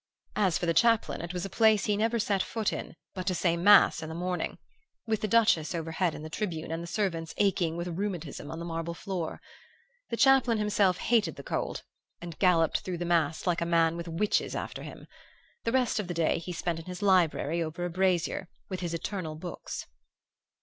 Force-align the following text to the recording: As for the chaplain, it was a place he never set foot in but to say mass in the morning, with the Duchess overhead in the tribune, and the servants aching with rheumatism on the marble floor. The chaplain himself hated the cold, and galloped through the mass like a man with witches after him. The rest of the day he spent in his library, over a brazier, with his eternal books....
As 0.35 0.57
for 0.57 0.65
the 0.65 0.73
chaplain, 0.73 1.21
it 1.21 1.31
was 1.31 1.45
a 1.45 1.47
place 1.51 1.85
he 1.85 1.95
never 1.95 2.17
set 2.17 2.41
foot 2.41 2.73
in 2.73 2.95
but 3.13 3.27
to 3.27 3.35
say 3.35 3.55
mass 3.55 4.01
in 4.01 4.09
the 4.09 4.15
morning, 4.15 4.57
with 5.05 5.21
the 5.21 5.27
Duchess 5.27 5.75
overhead 5.75 6.15
in 6.15 6.23
the 6.23 6.27
tribune, 6.31 6.71
and 6.71 6.81
the 6.81 6.87
servants 6.87 7.35
aching 7.37 7.77
with 7.77 7.87
rheumatism 7.87 8.49
on 8.49 8.57
the 8.57 8.65
marble 8.65 8.95
floor. 8.95 9.39
The 10.09 10.17
chaplain 10.17 10.57
himself 10.57 10.97
hated 10.97 11.35
the 11.35 11.43
cold, 11.43 11.83
and 12.19 12.39
galloped 12.39 12.79
through 12.79 12.97
the 12.97 13.05
mass 13.05 13.45
like 13.45 13.61
a 13.61 13.63
man 13.63 13.95
with 13.95 14.07
witches 14.07 14.55
after 14.55 14.81
him. 14.81 15.05
The 15.65 15.71
rest 15.71 15.99
of 15.99 16.07
the 16.07 16.15
day 16.15 16.39
he 16.39 16.51
spent 16.51 16.79
in 16.79 16.85
his 16.85 17.03
library, 17.03 17.61
over 17.61 17.85
a 17.85 17.89
brazier, 17.91 18.49
with 18.69 18.79
his 18.79 18.95
eternal 18.95 19.35
books.... 19.35 19.85